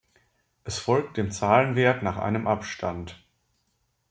[0.63, 3.21] Es folgt dem Zahlenwert nach einem Abstand.